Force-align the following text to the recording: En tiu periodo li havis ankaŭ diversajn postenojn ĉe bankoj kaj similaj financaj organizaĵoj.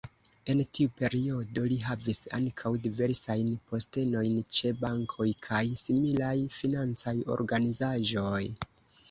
En 0.51 0.61
tiu 0.75 0.91
periodo 1.01 1.65
li 1.73 1.75
havis 1.87 2.21
ankaŭ 2.37 2.71
diversajn 2.85 3.51
postenojn 3.73 4.41
ĉe 4.61 4.73
bankoj 4.81 5.29
kaj 5.49 5.61
similaj 5.83 6.35
financaj 6.57 7.17
organizaĵoj. 7.39 8.43